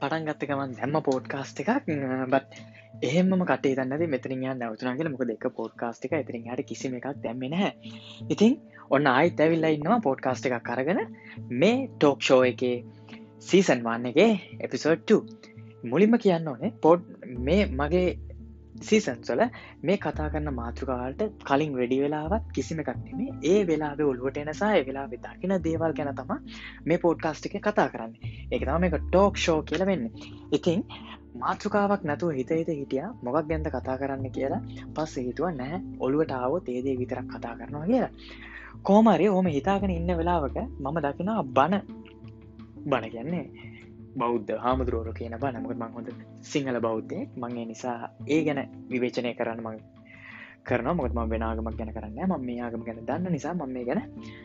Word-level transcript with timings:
පටන් 0.00 0.26
ගත්තකමන් 0.26 0.74
දැම්ම 0.74 0.98
පෝඩ්කාස්ට 1.02 1.60
එකක්. 1.60 1.70
බත් 2.28 2.60
එහෙම 3.02 3.32
කටේ 3.42 3.74
දන්නද 3.74 4.06
මෙතරින් 4.08 4.44
නවතුනගේ 4.52 5.08
මොක 5.08 5.24
දෙක 5.24 5.46
පෝඩ්කාස්ට 5.52 6.04
එක 6.04 6.14
ඉතිරින් 6.16 6.46
හට 6.46 6.66
කිසිම 6.66 6.94
එකක් 6.94 7.08
දැම්මෙන 7.18 7.56
ඉතින් 8.28 8.54
ඔන්න 8.90 9.06
ආයිත් 9.08 9.40
ඇවිල්ලා 9.40 9.70
ඉන්නවා 9.70 10.00
පෝඩ්කාස්ට 10.00 10.48
එකක් 10.48 10.62
කරගෙන 10.64 11.00
මේ 11.56 11.76
ටෝක් 11.88 12.22
ෂෝ 12.22 12.40
එක 12.44 12.64
සීසන් 13.40 13.84
වන්නගේ 13.84 14.30
එපිසෝඩ් 14.60 15.14
මුලින්ම 15.84 16.18
කියන්න 16.18 16.48
ඕනේ 16.48 16.72
පොඩ් 16.82 17.04
මේ 17.40 17.60
මගේ 17.72 18.08
සීසන්සොල 18.80 19.40
මේ 19.82 19.96
කතා 19.98 20.28
කරන්න 20.28 20.54
මාතෘකාවට 20.54 21.22
කලින් 21.42 21.72
වැඩි 21.74 21.98
වෙලාවත් 22.00 22.48
කිසිම 22.52 22.80
එකක්නෙමේ 22.80 23.28
ඒ 23.44 23.60
වෙලාබ 23.66 24.00
ඔල්ුවට 24.04 24.38
එනසා 24.38 24.72
වෙලා 24.86 25.06
දකින 25.08 25.54
දේවල් 25.64 25.92
ගැන 25.92 26.10
තම 26.14 26.32
මේ 26.84 26.98
පෝඩ්කාස්ටික 26.98 27.56
කතා 27.60 27.88
කරන්න. 27.88 28.12
එක 28.52 28.62
තම 28.62 28.84
එක 28.84 28.98
ටෝක් 28.98 29.36
ෂෝ 29.36 29.58
කියලවෙන්න 29.62 30.04
ඉතින් 30.52 30.84
මාතෘකාවක් 31.36 32.04
නැතුව 32.04 32.30
හිත 32.32 32.50
හිත 32.52 32.70
හිටිය 32.72 33.06
මොකක් 33.22 33.48
ගැන්ද 33.48 33.68
කතා 33.68 33.96
කරන්න 33.96 34.30
කියලා 34.30 34.62
පස්ස 34.94 35.16
හිතුව 35.20 35.50
නෑ 35.52 35.80
ඔළුවට 36.00 36.32
ආවෝ 36.32 36.60
තේදේ 36.62 36.98
විතරක් 36.98 37.26
කතා 37.28 37.56
කරනවා 37.56 37.86
කියලා. 37.86 38.12
කෝමරි 38.82 39.28
ඕම 39.28 39.46
හිතාගෙන 39.48 39.90
ඉන්න 39.90 40.16
වෙලාවක 40.16 40.56
මම 40.56 40.96
දකිනා 41.04 41.42
බණ 41.50 41.82
බණ 42.84 43.10
කියන්නේ 43.10 43.44
බෞද්ධ 44.16 44.52
හාමුදුරුවරු 44.56 45.12
කියන 45.12 45.36
බනමකට 45.36 45.78
මං 45.78 45.94
හොඳ 45.94 46.08
සිංහල 46.42 46.80
බෞද්ධය 46.80 47.20
මංගේ 47.36 47.66
නිසා 47.66 48.00
ඒ 48.28 48.42
ගැන 48.42 48.60
විවේචනය 48.88 49.32
කරන්න 49.34 49.62
මං 49.62 49.78
කරන 50.64 50.88
මොකත්ම 50.92 51.20
වෙනගමක් 51.26 51.76
ගැන 51.76 51.90
කරන්න 51.92 52.18
ම 52.28 52.42
මේ 52.42 52.60
ආගම 52.60 52.82
ගැන 52.84 53.00
දන්න 53.02 53.32
නිසා 53.32 53.54
මම 53.54 53.72
මේ 53.72 53.84
ගැන 53.84 54.00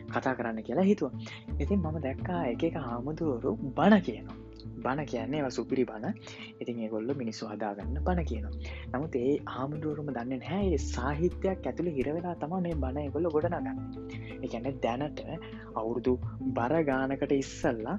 කතා 0.08 0.34
කරන්න 0.34 0.60
කියලා 0.62 0.84
හිතුව. 0.84 1.12
ඉතින් 1.60 1.78
මම 1.80 1.98
දැක්කා 2.00 2.40
එක 2.46 2.62
එක 2.62 2.76
හාමුදුවරු 2.80 3.52
බණ 3.76 4.00
කියනවා. 4.00 4.36
බණ 4.76 5.06
කියන්නේ 5.06 5.50
සුපිරි 5.50 5.84
බණ. 5.84 6.14
ඉතින් 6.60 6.80
ඒගොල්ල 6.80 7.12
මිනිස්සු 7.14 7.50
හදාගන්න 7.52 7.98
බණ 8.00 8.24
කියනවා. 8.24 8.54
නමුත් 8.92 9.16
ඒ 9.16 9.34
ආමුදුවරුම 9.54 10.08
දන්න 10.08 10.42
හැ 10.42 10.78
සාහිත්‍යයක් 10.86 11.66
ඇතුළ 11.66 11.90
හිරවෙලා 11.90 12.34
තම 12.34 12.54
මේ 12.58 12.76
බණ 12.76 13.10
ගොල්ල 13.10 13.28
ගොඩනගන්න. 13.28 13.78
එකැන 14.42 14.80
දැනට 14.80 15.20
අවුරුදු 15.74 16.14
බර 16.56 16.74
ගානකට 16.82 17.34
ඉස්සල්ලා 17.34 17.96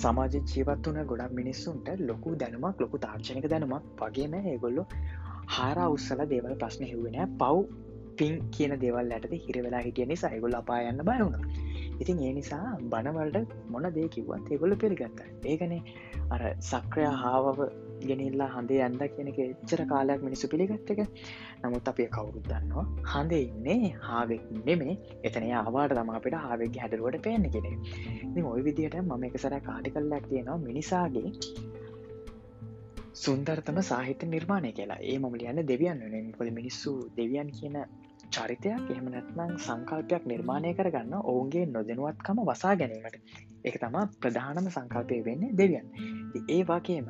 සමාජ 0.00 0.34
ජීවත් 0.44 0.88
වන 0.88 1.00
ගොඩක් 1.04 1.32
මිනිස්සුන්ට 1.32 1.88
ලොකු 2.02 2.36
දැනුමක් 2.36 2.80
ලොකු 2.80 2.98
තාර්ශනක 2.98 3.46
දැනුමක් 3.46 3.86
වගේම 4.00 4.34
ඒගොල්ලු 4.42 4.84
හාරා 5.48 5.88
උත්සල 5.88 6.22
දේවල් 6.26 6.54
ප්‍රශ්න 6.56 6.84
හෙවෙන 6.84 7.36
පව් 7.38 7.56
පින් 8.18 8.34
කියන 8.50 8.74
දෙවල් 8.80 9.12
ඇට 9.12 9.34
හිර 9.44 9.56
වෙලා 9.62 9.82
හිටිය 9.82 10.06
නිසා 10.06 10.30
ඒගොල් 10.30 10.56
අපා 10.56 10.80
යන්න 10.84 11.04
බයවුණ 11.04 11.36
ඉතින් 12.00 12.18
ඒ 12.18 12.32
නිසා 12.32 12.66
බනවලට 12.90 13.54
මොන 13.68 13.86
දේ 13.94 14.08
කිවත් 14.08 14.50
ඒගොල්ල 14.50 14.76
පිළිගත්ත. 14.76 15.20
ඒගනේ 15.44 15.80
අර 16.30 16.42
සක්‍රයා 16.60 17.14
හාවව 17.16 17.58
ගෙනල්ලා 18.02 18.50
හඳේ 18.54 18.80
ඇන්ද 18.84 19.02
කියනක 19.14 19.40
එච්චර 19.44 19.82
කාලයක් 19.92 20.22
මිනිසු 20.26 20.50
පිළිගත්තක 20.52 21.00
නමුත් 21.62 21.90
අපේ 21.92 22.08
කවුරුත් 22.08 22.46
දන්නවා. 22.50 22.86
හඳ 23.12 23.32
ඉන්නේ 23.38 23.92
හාවෙක් 24.02 24.44
නෙමේ 24.68 24.94
එතන 25.24 25.48
ආවාට 25.54 25.96
තම 25.96 26.14
අපිට 26.18 26.38
හාවෙක් 26.38 26.80
හැඩරුවට 26.82 27.20
පේන්න 27.22 27.50
කෙනෙ 27.50 27.72
ඉතින් 28.24 28.44
ඔය 28.44 28.60
විදියට 28.62 29.00
මම 29.02 29.28
එක 29.28 29.36
සර 29.38 29.58
කාටි 29.68 29.94
කල්ලක් 29.96 30.30
තියෙනවා 30.30 30.58
මිනිසාගේ 30.60 31.28
සුන්දර්තම 33.14 33.78
සාහිත්‍ය 33.82 34.26
නිර්මාණය 34.26 34.70
කියලා. 34.72 35.00
ඒ 35.02 35.18
මම 35.18 35.34
ලියන්න 35.34 35.66
දෙවියන් 35.66 36.00
වෙන 36.12 36.28
පොද 36.38 36.48
මිනිස්සු 36.58 36.92
දෙවියන් 37.16 37.50
කියන 37.58 37.76
චරිතයක් 38.28 38.90
එහෙම 38.92 39.06
නැත්නම් 39.10 39.52
සංකල්පයක් 39.58 40.24
නිර්මාණය 40.26 40.70
කරගන්න 40.74 41.14
ඔවුන්ගේ 41.22 41.64
නොදනුවත්කම 41.68 42.42
වසා 42.48 42.74
ගැනීමට. 42.76 43.16
එක 43.64 43.76
තමා 43.80 44.04
ප්‍රධානම 44.20 44.68
සංකල්පය 44.68 45.18
වෙන්න 45.24 45.42
දෙවියන්. 45.54 45.86
ඒ 46.48 46.62
වගේම 46.64 47.08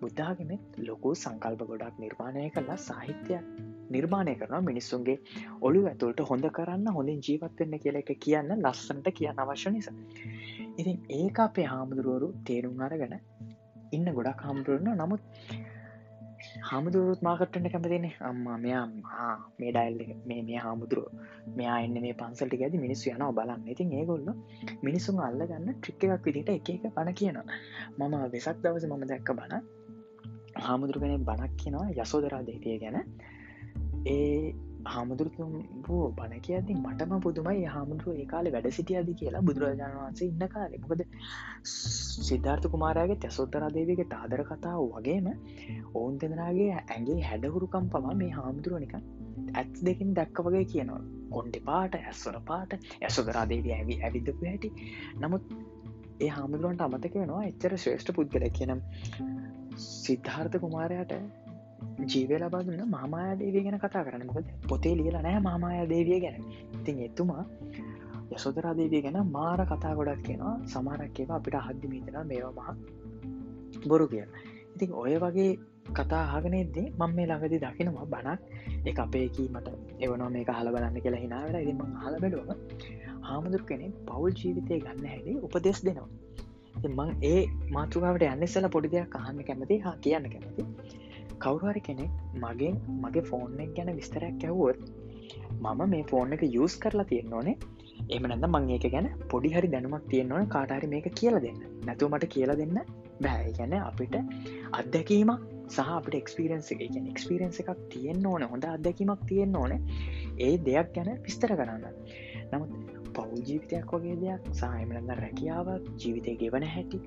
බුද්ධාගමත් 0.00 0.78
ලොකු 0.80 1.10
සංකල්ප 1.14 1.62
ගොඩක් 1.62 1.96
නිර්මාණය 1.98 2.46
කරලා 2.50 2.78
සාහිත්‍යයක් 2.82 3.44
නිර්මාණය 3.90 4.34
කරන 4.34 4.64
මිනිස්සුන්ගේ 4.64 5.18
ඔළු 5.60 5.80
ඇතුළට 5.84 6.20
හොඳ 6.22 6.48
කරන්න 6.50 6.88
හොඳින් 6.88 7.20
ජීවත්වෙන්න 7.20 7.76
කියල 7.78 7.96
එක 7.96 8.12
කියන්න 8.18 8.56
ලස්සනට 8.56 9.08
කියන්න 9.12 9.44
අවශ්‍ය 9.44 9.70
නිසා. 9.70 9.96
ඉතින් 10.76 10.98
ඒ 11.10 11.28
අපේ 11.38 11.66
හාමුදුරුවරු 11.66 12.28
තේරුම් 12.44 12.80
අරගෙන 12.80 13.16
ඉන්න 13.92 14.12
ගොඩක් 14.12 14.40
හාමුදුරන්න 14.40 14.92
නමුත් 14.94 15.22
හාමුදුරුත් 16.62 17.22
මාකට්ටට 17.22 17.70
කැමතිනේ. 17.72 18.12
අම්මා 18.20 18.58
මෙයා 18.58 18.84
මේ 19.58 19.72
ඩයිල් 19.72 20.14
මේ 20.26 20.42
මේ 20.42 20.58
හාමුදුරුව 20.58 21.08
මෙයා 21.56 21.78
එන්න 21.80 21.98
මේ 22.00 22.14
පන්සල්ටි 22.14 22.62
ඇති 22.62 22.78
මිනිස්සු 22.78 23.10
යන 23.10 23.26
බලන්න. 23.32 23.66
ඉතින් 23.68 23.92
ඒගොල්ල 23.92 24.28
මිනිසුන් 24.82 25.20
අල්ල 25.20 25.42
ගන්න 25.46 25.74
ට්‍රික් 25.74 26.06
එකක් 26.08 26.28
විදිට 26.28 26.50
එක 26.50 26.70
එක 26.70 26.86
පණ 26.90 27.14
කියනවා. 27.14 27.48
මම 27.98 28.14
වෙසක් 28.32 28.62
දවස 28.62 28.88
මම 28.88 29.04
දැක්ක 29.06 29.32
බණ 29.32 29.85
හාමුදුරුගන 30.58 31.24
බණක් 31.24 31.52
කියනවා 31.56 31.88
යසෝදරා 31.96 32.42
දේතිය 32.42 32.78
ගැන. 32.78 32.96
ඒ 34.06 34.54
හාමුදුරුතුම් 34.86 35.52
වූ 35.86 36.02
බණ 36.12 36.40
කියද 36.40 36.70
මටම 36.74 37.14
පුදුමයි. 37.20 37.64
හාමුදුරුව 37.66 38.14
ඒ 38.14 38.26
කාලෙ 38.26 38.52
වැඩ 38.52 38.68
සිටියද 38.70 39.10
කියලා 39.14 39.42
බුදුරජාණන් 39.42 39.98
වන්සේ 39.98 40.28
ඉන්න 40.28 40.48
කාලෙ. 40.48 40.78
මොකද 40.78 41.02
සිද්ධාර්ථ 42.22 42.68
කුමාරයාගේ 42.68 43.18
තැසොත්තරාදේවගේ 43.18 44.08
තාදර 44.08 44.42
කතාව 44.44 44.82
වගේම 44.96 45.28
ඔවුන් 45.94 46.18
දෙදනාගේ 46.18 46.72
ඇගේ 46.74 47.20
හැඩහුරුකම් 47.22 47.88
පවා 47.88 48.14
මේ 48.14 48.30
හාමුදුරුවනික 48.30 48.96
ඇත් 49.54 49.72
දෙකින් 49.84 50.14
දැක්ක 50.14 50.44
වගේ 50.46 50.66
කියනවා. 50.66 51.02
කොන්්ඩි 51.30 51.60
පාට 51.60 51.96
ඇස්වන 51.96 52.38
පාට 52.44 52.78
ඇසොදරාදේවී 53.02 53.74
ඇවි 53.74 54.02
ඇවිදපු 54.02 54.42
හැටි. 54.44 54.70
නමුත් 55.18 55.44
ඒ 56.20 56.28
හාමුදුරුවන්ට 56.28 56.82
අමතක 56.82 57.16
වෙනවා 57.16 57.44
එච්චර 57.44 57.76
ශ්‍රේෂ්ඨ 57.76 58.14
පුද්ගල 58.14 58.48
කියනම් 58.52 58.80
සිද්ධාර්ථ 59.78 60.56
කුමාරයට 60.58 61.12
ජීවල 62.04 62.44
බඳන්න 62.48 62.90
මාමාය 62.90 63.36
දේවිය 63.38 63.62
ගැන 63.62 63.78
කතා 63.78 64.04
කරන්න. 64.04 64.26
මොකද 64.26 64.48
පොතේ 64.68 64.94
ලියලා 64.94 65.22
නෑ 65.22 65.40
මාමාය 65.40 65.86
දේවිය 65.88 66.20
ගැන. 66.20 66.42
ඉතින් 66.74 67.00
එතුමා 67.00 67.44
යසොදරා 68.30 68.74
දේවිය 68.74 69.02
ගැන 69.02 69.18
මාර 69.30 69.60
කතා 69.66 69.94
ගොඩක් 69.94 70.22
කියෙනවා. 70.22 70.56
සමාරක්කව 70.66 71.30
අපිට 71.30 71.56
හද්දි 71.60 71.92
මීතන 71.92 72.20
මේවා 72.26 72.66
මහ 72.68 73.88
බොරු 73.88 74.06
කිය 74.08 74.24
ඉතින් 74.74 74.92
ඔය 74.94 75.14
වගේ 75.16 75.50
කතා 75.92 76.24
හගනේදේ 76.32 76.86
මං 76.90 77.12
මේ 77.16 77.26
ළඟදි 77.26 77.58
දකිනවා 77.58 78.06
බණක්. 78.06 78.40
එක 78.86 78.98
අපේකීමට 78.98 79.68
එවනෝ 80.00 80.30
මේ 80.30 80.44
හල 80.50 80.68
බලන්න 80.74 81.00
කියලා 81.00 81.20
හිනාවට 81.20 81.62
ඉදිම 81.62 81.80
හල 82.02 82.16
බැලුවම 82.22 82.50
හාමුදුර 83.22 83.62
කෙනෙ 83.62 83.86
පවුල් 84.06 84.32
ජීවිතය 84.32 84.80
ගන්න 84.80 85.06
හැඩි 85.06 85.38
උපදෙස් 85.40 85.80
දෙනවා. 85.84 86.08
මං 86.90 87.10
ඒ 87.30 87.40
මාතෘකාවට 87.76 88.26
යන්නස්සල 88.28 88.68
පොඩි 88.76 88.92
දෙයක් 88.94 89.16
අහන්න 89.20 89.42
කැමති 89.48 89.78
හා 89.86 89.96
කියන්න 90.04 90.28
කැමති. 90.34 90.66
කවුරුහරි 91.44 91.82
කෙනෙක් 91.88 92.12
මගෙන් 92.44 92.76
මගේ 93.02 93.26
ෆෝන් 93.30 93.58
එක 93.64 93.72
ගැන 93.76 93.96
විස්තරයක් 93.98 94.46
ඇවුවොත් 94.48 94.78
මම 95.60 95.82
මේ 95.92 96.04
ෆෝන් 96.10 96.32
එක 96.32 96.44
යස් 96.44 96.76
කරලා 96.76 97.08
තියෙන්න 97.10 97.34
ඕනේ. 97.38 97.56
එමනඳ 98.10 98.46
මං 98.48 98.70
ඒක 98.76 98.86
ගැන 98.94 99.08
පොඩි 99.32 99.52
හරි 99.54 99.72
දැනුමක් 99.74 100.06
තියෙන්න 100.12 100.32
ඕන. 100.32 100.48
කාටහරි 100.48 100.92
මේක 100.94 101.08
කියලා 101.20 101.42
දෙන්න. 101.46 101.60
නැතුව 101.86 102.10
මට 102.10 102.32
කියලා 102.34 102.58
දෙන්න 102.62 102.80
බෑ. 103.24 103.52
ගැන 103.58 103.76
අපිට 103.80 104.16
අත්දැකීමක් 104.80 105.46
සහ 105.68 105.92
අපට 105.98 106.18
එක්ස්පිරන්ස 106.20 106.70
එක. 106.74 106.84
ගැන 106.94 107.08
එක්ස්පිරන්ස 107.12 107.60
එකක් 107.62 107.72
තියෙන්න්න 107.94 108.28
ඕන. 108.32 108.48
හොඳ 108.52 108.68
අත්දැකීමක් 108.74 109.24
තියෙන්න්න 109.32 109.60
ඕන. 109.62 109.72
ඒ 110.38 110.54
දෙයක් 110.68 110.92
ගැන 110.96 111.12
විස්තර 111.26 111.56
කරන්න. 111.60 111.88
නමුත් 112.52 112.95
පවුල් 113.16 113.42
ජීවිතයක් 113.42 113.92
වගේ 113.94 114.16
දෙයක් 114.20 114.46
සහයමලන්න 114.54 115.10
රැකියාවක් 115.16 115.90
ජීවිතය 115.96 116.34
ගෙවන 116.40 116.66
හැටි 116.68 117.00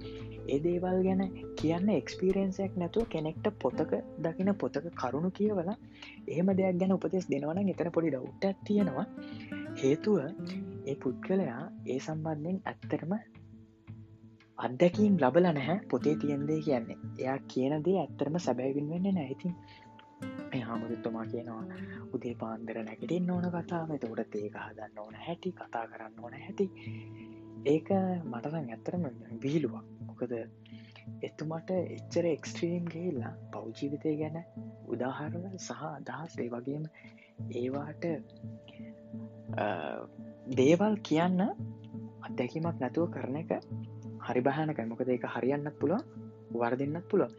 ඒ 0.47 0.59
දේවල් 0.59 1.00
ගැන 1.03 1.24
කියන්න 1.56 1.90
එක්ස්පිරන්සයක් 1.92 2.78
නැතුව 2.78 3.09
කෙනෙක්ට 3.09 3.50
පොතක 3.59 3.92
දකින 4.19 4.52
පොතක 4.56 4.86
කරුණු 4.96 5.31
කියවලා 5.31 5.78
එහෙම 6.28 6.53
දෙයක් 6.59 6.80
ගැන 6.81 6.96
උපදෙස් 6.96 7.28
දෙනවන 7.28 7.59
එතන 7.66 7.92
පොඩි 7.92 8.14
ඩව්ට 8.14 8.56
තියෙනවා. 8.66 9.08
හේතුව 9.75 10.18
ඒ 10.86 10.96
පුද්ගලයා 10.98 11.62
ඒ 11.88 12.00
සම්බන්ධයෙන් 12.00 12.58
ඇත්තරම 12.66 13.13
අත්දැකීම් 14.57 15.13
ලබල 15.18 15.45
නැහැ 15.50 15.78
පොතේ 15.92 16.16
තියෙන්දේ 16.16 16.60
කියන්නේ. 16.62 16.98
එයා 17.19 17.38
කියනදේ 17.48 17.98
ඇත්තරම 18.00 18.39
සැබැවින් 18.39 18.89
වෙන්න 18.89 19.13
නැයිතින් 19.13 19.54
මේ 20.51 20.62
හාමුදුත්තුමා 20.62 21.25
කියනවා 21.25 21.63
උදේ 22.13 22.36
පාන්දර 22.36 22.81
නැගටින් 22.81 23.31
ඕන 23.31 23.48
කතාව. 23.51 23.92
තෝට 23.98 24.36
ඒක 24.38 24.57
හදන්න 24.57 25.00
ඕන 25.00 25.16
හැටි 25.18 25.54
කතා 25.54 25.86
කරන්න 25.88 26.24
ඕන 26.24 26.36
හැටි. 26.38 26.66
ඒක 27.68 27.90
මටසං 28.25 28.69
ඇත්තරම 28.69 29.07
වීලුවක්. 29.42 29.86
මොකද 30.10 30.34
එතුමට 31.22 31.72
එච්චර 31.72 32.25
එක්ස්ට්‍රීම් 32.28 32.86
ගේල්ලා 32.88 33.34
පෞජීවිතය 33.51 34.16
ගැන 34.18 34.38
උදාහරණ 34.88 35.57
සහ 35.57 35.84
අදහස් 35.90 36.38
ඒ 36.38 36.50
වගේම 36.50 36.86
ඒවාට 37.54 38.06
දේවල් 40.54 40.95
කියන්න 41.04 41.42
අත්දැකීමක් 42.22 42.80
නැතුව 42.80 43.12
කරන 43.12 43.38
එක 43.38 43.54
හරි 44.22 44.42
බහනක 44.42 44.88
මොකද 44.88 45.10
ඒක 45.10 45.28
හරියන්නත් 45.28 45.80
පුළුව 46.50 46.63
වර්දින්නත් 46.63 47.06
පුළුව 47.07 47.31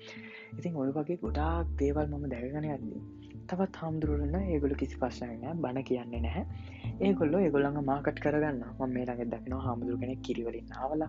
ඉතින් 0.52 0.76
ඔය 0.76 0.90
වගේ 0.92 1.18
ගොඩාක් 1.18 1.74
දේවල් 1.78 2.06
මම 2.08 2.26
දැකගෙන 2.28 2.66
ඇදී 2.66 3.02
තවත් 3.48 3.76
හාමුදුරුවලන්න 3.76 4.42
ඒගොල 4.46 4.74
කිසි 4.74 4.96
පස්සනන 4.96 5.60
බණ 5.60 5.84
කියන්නේ 5.84 6.20
නැහැ. 6.20 6.44
ඒගොල්ල 7.00 7.34
ඒගොල්ළඟ 7.36 7.78
මාකට් 7.84 8.20
කරගන්න 8.20 8.60
ම 8.68 8.82
මේ 8.88 9.06
ළඟ 9.06 9.32
දකින 9.32 9.56
හාමුදුරු 9.60 9.96
කෙනෙ 9.98 10.14
කිරිවලින් 10.18 10.68
ආවල 10.78 11.02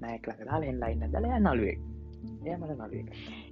නෑක් 0.00 0.28
ලඟදාල 0.28 0.66
එල්ලයින්න 0.66 1.06
දල 1.08 1.28
නලුවේ 1.38 1.76
එය 2.44 2.56
මට 2.56 2.76
නලුවේ 2.76 3.04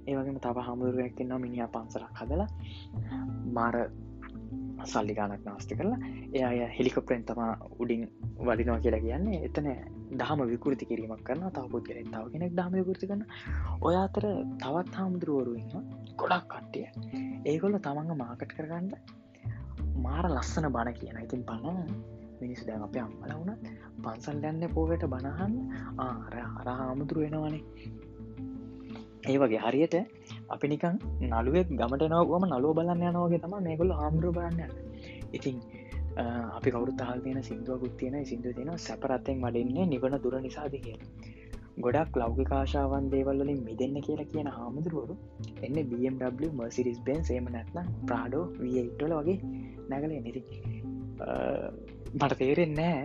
ඒවගේම 0.07 0.39
තව 0.39 0.65
හමුදුරුවක්කෙන්න්නවා 0.67 1.39
මිනිිය 1.39 1.67
පන්සලක් 1.67 2.21
හදලා 2.21 2.49
මාර 3.51 3.77
සල්ලි 4.85 5.13
ගානක් 5.13 5.45
නාස්ති 5.45 5.75
කරලා 5.75 5.99
එය 6.33 6.43
අය 6.43 6.59
හෙලිකොප්‍රෙන්් 6.77 7.23
තමා 7.23 7.51
උඩින් 7.79 8.03
වලිනවා 8.41 8.79
කියලා 8.79 9.01
කියන්නේ 9.01 9.39
එතන 9.45 9.69
දහම 10.11 10.41
විකෘති 10.45 10.85
කිරීමක් 10.85 11.23
කරන්න 11.23 11.51
තවපුත් 11.51 11.83
කෙනෙක් 11.83 12.07
තාව 12.11 12.31
කෙනෙක් 12.31 12.51
දහම 12.53 12.73
විකෘති 12.79 13.07
කරන 13.07 13.23
ඔය 13.81 13.95
අතර 13.95 14.25
තවත් 14.57 14.93
හාමුදුරුවරුන්න 14.93 15.87
ගොඩක් 16.15 16.47
කට්ටිය. 16.47 16.85
ඒගොල්ල 17.45 17.79
තමන්ග 17.79 18.13
මාකට් 18.15 18.51
කරගන්න 18.51 18.87
මාර 19.97 20.25
ලස්සන 20.27 20.67
බණ 20.69 20.93
කියන 20.93 21.17
ඉතින් 21.19 21.43
පණ 21.43 21.77
මිනිස් 22.41 22.61
දැන් 22.67 22.83
අප 22.83 22.97
අම්මල 22.97 23.31
වුණත් 23.33 23.69
පන්සල් 23.99 24.41
දැන්න 24.43 24.65
පෝවට 24.73 25.05
බණහන් 25.05 25.53
ආර 25.99 26.35
අර 26.59 26.67
හාමුදුරුව 26.79 27.23
වෙනවානේ 27.25 27.63
ඒ 29.25 29.37
වගේ 29.37 29.61
හරියට 29.63 29.95
අපි 30.49 30.67
නිකන් 30.67 30.95
නළුවෙක් 31.23 31.67
ගමට 31.71 32.09
නවගම 32.09 32.45
නලෝ 32.47 32.73
බලන්න 32.73 33.03
යනවගේ 33.09 33.41
තම 33.43 33.55
මේගොල්ල 33.61 33.93
හාමුදුරුව 33.93 34.37
බලන්න 34.37 34.71
ඉතින් 35.33 35.55
අපි 36.17 36.69
කවරු 36.71 36.91
තාල් 36.97 37.19
තියෙන 37.21 37.43
සිින්දුවකුත් 37.43 37.97
තියෙන 37.97 38.25
සිින්දුව 38.25 38.53
තියෙන 38.53 38.71
සැපරත්තෙන් 38.79 39.41
වඩින්නේ 39.41 39.85
නිවන 39.85 40.15
දුර 40.23 40.35
නිසාද 40.41 40.75
කිය 40.77 40.97
ගොඩක් 41.79 42.15
ලෞගිකාශාවන් 42.15 43.09
දේවල්ලින් 43.11 43.59
මිදන්න 43.61 43.97
කියලා 44.01 44.27
කියන 44.27 44.49
හාමුදුරුවරු 44.49 45.15
එන්න 45.61 45.77
BMW 45.89 46.49
මර්සිරිස් 46.51 46.99
බෙන් 47.01 47.21
සේම 47.23 47.49
නැත්න 47.49 47.93
ප්‍රාඩෝ 48.05 48.43
වටල 48.55 49.13
වගේ 49.19 49.37
නැගල 49.89 50.13
නිති 50.17 50.41
මට 52.13 52.33
තේරෙන් 52.35 52.73
නෑ 52.73 53.01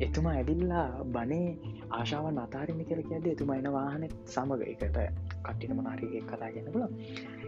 එතුමා 0.00 0.34
ඇඩිල්ලා 0.34 0.86
බනේ 1.08 1.48
ආශාවන් 1.92 2.38
අතාරන්න 2.38 2.82
කියල 2.84 3.02
කියද 3.02 3.26
එතුමා 3.26 3.56
එන 3.56 3.68
වාහනෙත් 3.72 4.14
සමග 4.26 4.60
එකට 4.66 4.98
කට්ටින 5.44 5.76
මනාරගේ 5.76 6.22
කතා 6.24 6.50
ගැන 6.54 6.72
පුල 6.72 6.84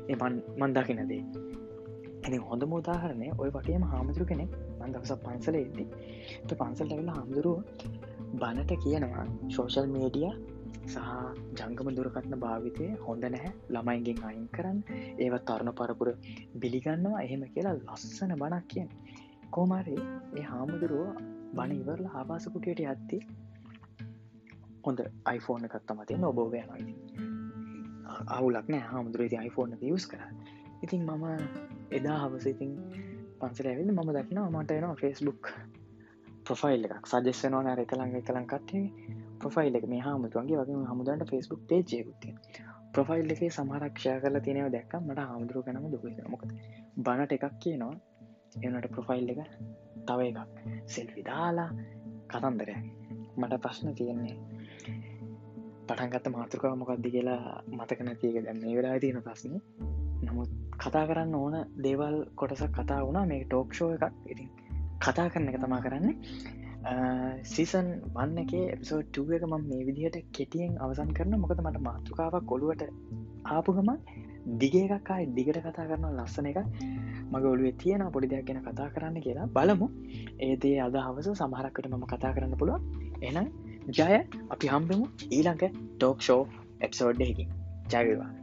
එමන් 0.09 0.38
මන්දකිනදේ 0.61 1.23
එනි 2.23 2.39
හොඳ 2.43 2.63
මෝදාහරණය 2.65 3.29
ඔය 3.39 3.51
වටේම 3.51 3.85
හාමුදුරු 3.85 4.25
කෙනෙක් 4.25 4.53
මන්දවස 4.81 5.13
පන්සල 5.19 5.57
එද්දි 5.57 5.85
පන්සල්ට 6.55 6.93
වෙලා 6.93 7.15
හාමුදුරුව 7.15 7.59
බණට 8.35 8.73
කියනවා 8.83 9.25
සෝෂල් 9.49 9.89
මේඩිය 9.89 10.31
සහ 10.85 10.99
ජංගම 11.57 11.89
දුරකත්න 11.91 12.35
භාවිතය 12.37 12.87
හොඳ 13.03 13.25
නැහැ 13.27 13.53
ළමයිගෙන් 13.71 14.23
අයින් 14.25 14.47
කරන්න. 14.49 14.79
ඒවත් 15.19 15.45
තරුණ 15.47 15.73
පරපුර 15.73 16.09
බිලිගන්නවා. 16.57 17.21
එහෙම 17.21 17.45
කියලා 17.49 17.75
ලස්සන 17.79 18.35
බණක් 18.37 18.65
කියෙන් 18.69 18.89
කෝමාරේ 19.51 20.03
ඒ 20.37 20.45
හාමුදුරුව 20.45 21.09
බණ 21.55 21.73
ඉවරල 21.73 22.07
ආවාසකුටයට 22.13 22.83
ඇත්ති 22.87 23.19
හොඳ 24.85 25.01
iPhoneෆෝන 25.29 25.69
එකත්තමතිය 25.69 26.25
ඔබෝවය 26.25 26.63
නොයි 26.63 26.95
අවුලක් 28.31 28.67
නෑ 28.69 28.85
හාමුදුරේ 28.87 29.29
iPhoneෆෝන 29.43 29.93
යස් 29.93 30.07
කර 30.07 30.23
ඉතින් 30.83 31.07
මම 31.09 31.72
එදා 31.93 32.19
හවස 32.19 32.47
ඉතින් 32.47 32.73
පන්සල 33.41 33.67
ඇවිද 33.67 33.91
මම 33.91 34.11
දකිනවා 34.11 34.50
මට 34.53 34.71
එනවා 34.73 34.97
ෆෙස්බුක් 34.97 35.43
ප්‍රොෆයිල් 36.47 36.85
එකක්. 36.87 37.06
සජස්සනවා 37.06 37.62
නෑර 37.62 37.81
එකළඟ 37.81 38.15
එකළං 38.17 38.47
කටේ 38.47 38.85
ප්‍රොෆයිල් 39.41 39.75
එක 39.75 39.87
මේ 39.87 40.00
හාමුතුන්ගේ 40.00 40.61
වගේ 40.61 40.87
හමුදන්ට 40.91 41.27
ෆෙස්බුක් 41.31 41.61
පේජයකුත්තිය 41.69 42.35
ප්‍රොෆයිල් 42.93 43.35
එකේ 43.35 43.50
සමහරක්ෂය 43.50 44.15
කරල 44.23 44.39
තිනව 44.41 44.71
දැක්ක 44.71 44.94
මට 45.00 45.27
හාමුදුරුව 45.27 45.67
කනම 45.67 45.87
දුක 45.91 46.05
මොකද 46.29 46.50
බණට 46.99 47.33
එකක් 47.33 47.47
කියනවා. 47.59 47.95
එනට 48.61 48.88
ප්‍රොෆයිල් 48.88 49.31
එක 49.31 49.41
තව 50.06 50.21
එකක් 50.31 50.59
සෙල් 50.87 51.09
විදාලා 51.17 51.71
කතන්දරය 52.29 52.77
මට 53.37 53.61
ප්‍රශ්න 53.61 53.95
තියෙන්නේ 53.95 54.37
පටන්ගත්ත 55.87 56.29
මාතෘකාව 56.31 56.75
මොකක්දි 56.79 57.11
කියලා 57.11 57.45
මතකන 57.71 58.12
තියක 58.17 58.37
දැන්න 58.41 58.67
වෙලා 58.71 58.99
තියෙන 59.00 59.23
ප්‍රශ්න. 59.23 59.56
නමුත් 60.23 60.50
කතා 60.79 61.05
කරන්න 61.07 61.35
ඕන 61.35 61.55
දේවල් 61.79 62.17
කොටසක් 62.35 62.73
කතා 62.73 63.01
වුණා. 63.03 63.27
මේ 63.27 63.45
ටෝක්ෂෝ 63.45 63.91
එකක්. 63.91 64.05
ඉතින් 64.27 64.49
කතා 65.01 65.29
කරන්න 65.29 65.49
එක 65.49 65.61
තමා 65.61 65.81
කරන්නේ. 65.81 66.17
සීසන් 67.45 67.89
වන්න 68.15 68.39
එක 68.39 68.53
එපිසෝට්ටුව 68.55 69.33
එක 69.33 69.45
මම 69.45 69.69
මේ 69.69 69.85
විදිහට 69.85 70.19
කෙටියෙන් 70.33 70.79
අවසන් 70.79 71.13
කරන 71.13 71.39
මොකද 71.39 71.61
මට 71.61 71.81
මාතෘකාවක් 71.81 72.45
කොළුවට 72.45 72.83
ආපුගම 73.47 73.91
දිගේ 74.59 74.85
එකක්කායි 74.89 75.31
දිගට 75.31 75.61
කතා 75.61 75.87
කරන 75.87 76.07
ලස්සන 76.11 76.47
එක 76.47 76.59
මග 77.31 77.45
ඔලුවේ 77.45 77.75
තියෙන 77.75 78.05
පොඩි 78.11 78.33
දෙයක් 78.33 78.47
ගැන 78.47 78.63
කතා 78.63 78.91
කරන්න 78.91 79.19
කියලා 79.21 79.49
බලමු. 79.49 79.89
ඒදේ 80.41 80.77
අද 80.81 80.99
හවස 80.99 81.31
සමහරක්කට 81.35 81.89
මම 81.89 82.05
කතා 82.07 82.35
කරන්න 82.35 82.59
පුළුව 82.59 82.81
එන 83.23 83.51
ජය 83.91 84.21
අපි 84.51 84.67
හම්බෙමු 84.67 85.11
ඊළඟ 85.31 85.67
ටෝක් 85.97 86.19
ෂෝ 86.21 86.43
එප්සෝඩ් 86.81 87.21
එකකින්. 87.23 87.51
ජයවා 87.89 88.42